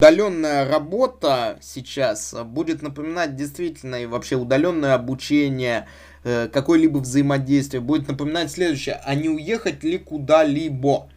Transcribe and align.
Удаленная 0.00 0.64
работа 0.64 1.58
сейчас 1.60 2.32
будет 2.44 2.82
напоминать 2.82 3.34
действительно 3.34 3.96
и 3.96 4.06
вообще 4.06 4.36
удаленное 4.36 4.94
обучение, 4.94 5.88
э, 6.22 6.46
какое-либо 6.52 6.98
взаимодействие, 6.98 7.80
будет 7.80 8.06
напоминать 8.06 8.52
следующее, 8.52 9.00
а 9.04 9.16
не 9.16 9.28
уехать 9.28 9.82
ли 9.82 9.98
куда-либо. 9.98 11.10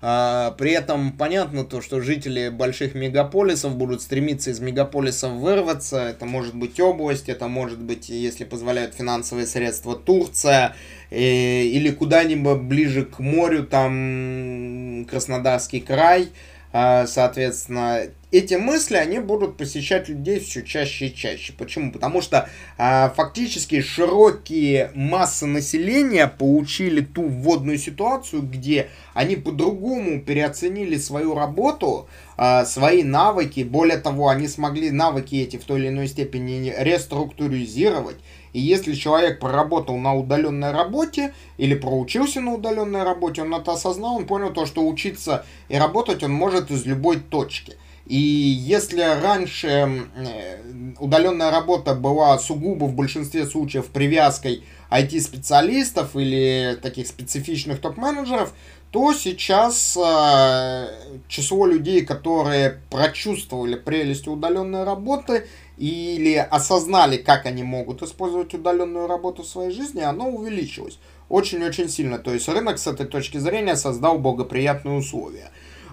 А, 0.00 0.52
при 0.52 0.70
этом 0.70 1.14
понятно 1.14 1.64
то, 1.64 1.80
что 1.80 2.00
жители 2.00 2.48
больших 2.48 2.94
мегаполисов 2.94 3.74
будут 3.74 4.02
стремиться 4.02 4.50
из 4.50 4.60
мегаполисов 4.60 5.32
вырваться. 5.32 5.98
Это 5.98 6.24
может 6.24 6.54
быть 6.54 6.78
область, 6.78 7.28
это 7.28 7.48
может 7.48 7.80
быть, 7.80 8.08
если 8.08 8.44
позволяют 8.44 8.94
финансовые 8.94 9.48
средства, 9.48 9.96
Турция 9.96 10.76
э, 11.10 11.18
или 11.64 11.90
куда-нибудь 11.90 12.60
ближе 12.60 13.04
к 13.04 13.18
морю, 13.18 13.66
там 13.66 15.06
Краснодарский 15.10 15.80
край. 15.80 16.28
А, 16.72 17.06
соответственно, 17.06 18.02
эти 18.30 18.54
мысли, 18.54 18.96
они 18.96 19.20
будут 19.20 19.56
посещать 19.56 20.08
людей 20.08 20.38
все 20.40 20.62
чаще 20.62 21.06
и 21.06 21.14
чаще. 21.14 21.54
Почему? 21.54 21.90
Потому 21.92 22.20
что 22.20 22.48
а, 22.76 23.08
фактически 23.16 23.80
широкие 23.80 24.90
массы 24.94 25.46
населения 25.46 26.26
получили 26.26 27.00
ту 27.00 27.22
вводную 27.22 27.78
ситуацию, 27.78 28.42
где 28.42 28.90
они 29.14 29.36
по-другому 29.36 30.20
переоценили 30.20 30.98
свою 30.98 31.34
работу, 31.34 32.06
а, 32.36 32.66
свои 32.66 33.02
навыки. 33.02 33.60
Более 33.60 33.96
того, 33.96 34.28
они 34.28 34.46
смогли 34.46 34.90
навыки 34.90 35.36
эти 35.36 35.56
в 35.56 35.64
той 35.64 35.80
или 35.80 35.88
иной 35.88 36.08
степени 36.08 36.74
реструктуризировать. 36.76 38.16
И 38.52 38.60
если 38.60 38.92
человек 38.94 39.40
проработал 39.40 39.96
на 39.96 40.14
удаленной 40.14 40.72
работе 40.72 41.32
или 41.56 41.74
проучился 41.74 42.40
на 42.40 42.54
удаленной 42.54 43.04
работе, 43.04 43.42
он 43.42 43.54
это 43.54 43.72
осознал, 43.72 44.16
он 44.16 44.26
понял 44.26 44.52
то, 44.52 44.66
что 44.66 44.86
учиться 44.86 45.46
и 45.68 45.76
работать 45.76 46.22
он 46.22 46.32
может 46.32 46.70
из 46.70 46.84
любой 46.84 47.20
точки. 47.20 47.76
И 48.08 48.16
если 48.16 49.02
раньше 49.02 49.68
э, 49.68 50.94
удаленная 50.98 51.50
работа 51.50 51.94
была 51.94 52.38
сугубо 52.38 52.86
в 52.86 52.94
большинстве 52.94 53.44
случаев 53.44 53.86
привязкой 53.86 54.64
IT-специалистов 54.90 56.16
или 56.16 56.78
таких 56.80 57.06
специфичных 57.06 57.80
топ-менеджеров, 57.82 58.54
то 58.90 59.12
сейчас 59.12 59.94
э, 60.02 60.86
число 61.28 61.66
людей, 61.66 62.06
которые 62.06 62.80
прочувствовали 62.88 63.74
прелесть 63.74 64.26
удаленной 64.26 64.84
работы 64.84 65.46
или 65.76 66.34
осознали, 66.36 67.18
как 67.18 67.44
они 67.44 67.62
могут 67.62 68.02
использовать 68.02 68.54
удаленную 68.54 69.06
работу 69.06 69.42
в 69.42 69.46
своей 69.46 69.70
жизни, 69.70 70.00
оно 70.00 70.30
увеличилось 70.30 70.98
очень-очень 71.28 71.90
сильно. 71.90 72.18
То 72.18 72.32
есть 72.32 72.48
рынок 72.48 72.78
с 72.78 72.86
этой 72.86 73.04
точки 73.04 73.36
зрения 73.36 73.76
создал 73.76 74.18
благоприятные 74.18 74.96
условия. 74.96 75.50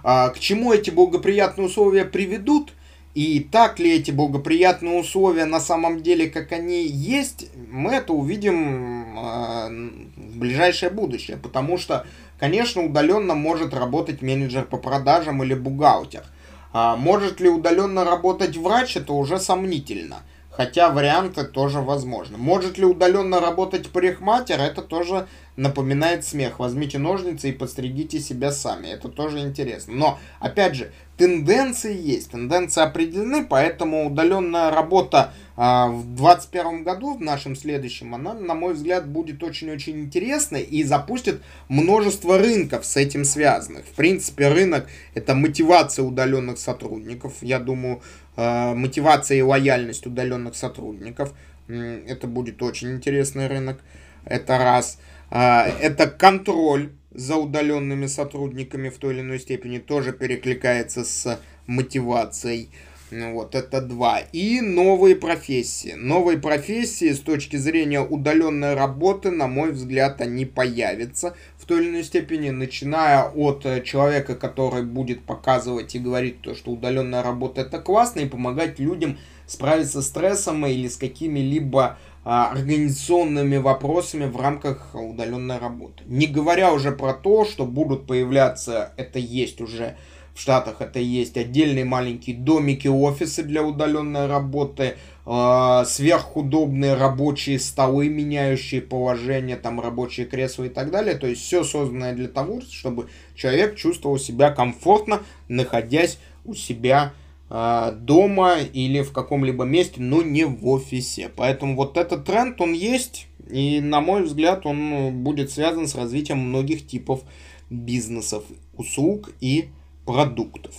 А, 0.07 0.29
к 0.29 0.37
чему 0.37 0.71
эти 0.71 0.91
благоприятные 0.91 1.65
условия 1.65 2.05
приведут? 2.05 2.73
И 3.15 3.39
так 3.39 3.79
ли 3.79 3.95
эти 3.95 4.11
благоприятные 4.11 4.99
условия 4.99 5.45
на 5.45 5.59
самом 5.59 6.03
деле, 6.03 6.29
как 6.29 6.51
они 6.51 6.85
есть, 6.85 7.47
мы 7.71 7.93
это 7.93 8.13
увидим 8.13 9.17
э, 9.17 9.67
в 10.15 10.37
ближайшее 10.37 10.91
будущее. 10.91 11.37
Потому 11.37 11.79
что, 11.79 12.05
конечно, 12.39 12.83
удаленно 12.83 13.33
может 13.33 13.73
работать 13.73 14.21
менеджер 14.21 14.65
по 14.65 14.77
продажам 14.77 15.41
или 15.43 15.55
бухгалтер. 15.55 16.23
А 16.71 16.95
может 16.95 17.39
ли 17.39 17.49
удаленно 17.49 18.05
работать 18.05 18.55
врач, 18.57 18.97
это 18.97 19.13
уже 19.13 19.39
сомнительно. 19.39 20.17
Хотя 20.51 20.91
варианты 20.91 21.45
тоже 21.45 21.79
возможны. 21.79 22.37
Может 22.37 22.77
ли 22.77 22.85
удаленно 22.85 23.39
работать 23.39 23.89
парикмахер, 23.89 24.59
это 24.59 24.83
тоже 24.83 25.25
напоминает 25.55 26.25
смех. 26.25 26.59
Возьмите 26.59 26.97
ножницы 26.97 27.49
и 27.49 27.53
подстригите 27.53 28.19
себя 28.19 28.51
сами. 28.51 28.87
Это 28.87 29.09
тоже 29.09 29.39
интересно. 29.39 29.93
Но, 29.93 30.19
опять 30.39 30.75
же, 30.75 30.91
тенденции 31.17 31.95
есть, 31.95 32.31
тенденции 32.31 32.81
определены, 32.81 33.45
поэтому 33.45 34.07
удаленная 34.07 34.69
работа 34.69 35.33
а, 35.55 35.87
в 35.87 36.03
2021 36.15 36.83
году, 36.83 37.13
в 37.15 37.21
нашем 37.21 37.55
следующем, 37.55 38.13
она, 38.13 38.33
на 38.33 38.53
мой 38.53 38.73
взгляд, 38.73 39.07
будет 39.07 39.41
очень-очень 39.41 40.01
интересной 40.01 40.61
и 40.61 40.83
запустит 40.83 41.41
множество 41.69 42.37
рынков 42.37 42.85
с 42.85 42.97
этим 42.97 43.23
связанных. 43.23 43.85
В 43.85 43.93
принципе, 43.93 44.49
рынок 44.49 44.87
это 45.13 45.35
мотивация 45.35 46.03
удаленных 46.03 46.57
сотрудников. 46.57 47.35
Я 47.41 47.59
думаю, 47.59 48.01
а, 48.35 48.73
мотивация 48.73 49.37
и 49.37 49.41
лояльность 49.41 50.05
удаленных 50.05 50.55
сотрудников. 50.55 51.33
Это 51.67 52.27
будет 52.27 52.61
очень 52.61 52.91
интересный 52.91 53.47
рынок. 53.47 53.79
Это 54.25 54.57
раз. 54.57 54.99
А, 55.29 55.67
это 55.81 56.07
контроль 56.07 56.91
за 57.11 57.35
удаленными 57.37 58.07
сотрудниками 58.07 58.89
в 58.89 58.97
той 58.97 59.13
или 59.13 59.21
иной 59.21 59.39
степени 59.39 59.79
тоже 59.79 60.11
перекликается 60.13 61.03
с 61.03 61.39
мотивацией. 61.65 62.69
Вот 63.11 63.53
это 63.53 63.81
два. 63.81 64.19
И 64.33 64.61
новые 64.61 65.15
профессии. 65.15 65.93
Новые 65.93 66.39
профессии 66.39 67.11
с 67.13 67.19
точки 67.19 67.55
зрения 67.55 68.01
удаленной 68.01 68.73
работы, 68.73 69.29
на 69.31 69.47
мой 69.47 69.71
взгляд, 69.71 70.21
они 70.21 70.45
появятся 70.45 71.35
в 71.57 71.65
той 71.65 71.81
или 71.81 71.89
иной 71.91 72.03
степени, 72.03 72.49
начиная 72.49 73.23
от 73.23 73.63
человека, 73.83 74.35
который 74.35 74.83
будет 74.83 75.23
показывать 75.23 75.95
и 75.95 75.99
говорить 75.99 76.41
то, 76.41 76.55
что 76.55 76.71
удаленная 76.71 77.21
работа 77.21 77.61
это 77.61 77.79
классно, 77.79 78.21
и 78.21 78.27
помогать 78.27 78.79
людям 78.79 79.17
справиться 79.45 80.01
с 80.01 80.07
стрессом 80.07 80.65
или 80.65 80.87
с 80.87 80.97
какими-либо 80.97 81.99
организационными 82.25 83.57
вопросами 83.57 84.25
в 84.25 84.35
рамках 84.41 84.95
удаленной 84.95 85.59
работы. 85.59 86.03
Не 86.07 86.25
говоря 86.25 86.73
уже 86.73 86.91
про 86.91 87.13
то, 87.13 87.45
что 87.45 87.65
будут 87.65 88.07
появляться, 88.07 88.93
это 88.97 89.19
есть 89.19 89.61
уже 89.61 89.95
в 90.33 90.41
Штатах, 90.41 90.81
это 90.81 90.99
есть 90.99 91.37
отдельные 91.37 91.85
маленькие 91.85 92.35
домики, 92.35 92.87
офисы 92.87 93.43
для 93.43 93.63
удаленной 93.63 94.25
работы, 94.25 94.95
э, 95.25 95.83
сверхудобные 95.85 96.95
рабочие 96.95 97.59
столы, 97.59 98.09
меняющие 98.09 98.81
положение, 98.81 99.55
там 99.55 99.79
рабочие 99.79 100.25
кресла 100.25 100.63
и 100.63 100.69
так 100.69 100.89
далее. 100.89 101.15
То 101.15 101.27
есть 101.27 101.43
все 101.43 101.63
созданное 101.63 102.13
для 102.13 102.27
того, 102.27 102.59
чтобы 102.61 103.07
человек 103.35 103.75
чувствовал 103.75 104.17
себя 104.17 104.49
комфортно, 104.49 105.21
находясь 105.47 106.17
у 106.43 106.55
себя 106.55 107.13
а, 107.13 107.24
дома 107.49 108.55
или 108.73 109.01
в 109.01 109.11
каком-либо 109.11 109.65
месте, 109.65 110.01
но 110.01 110.21
не 110.21 110.45
в 110.45 110.67
офисе. 110.67 111.29
Поэтому 111.35 111.75
вот 111.75 111.97
этот 111.97 112.25
тренд, 112.25 112.59
он 112.59 112.73
есть, 112.73 113.27
и 113.49 113.79
на 113.81 114.01
мой 114.01 114.23
взгляд, 114.23 114.65
он 114.65 115.23
будет 115.23 115.51
связан 115.51 115.87
с 115.87 115.95
развитием 115.95 116.39
многих 116.39 116.87
типов 116.87 117.21
бизнесов, 117.69 118.43
услуг 118.75 119.31
и 119.41 119.69
продуктов. 120.05 120.75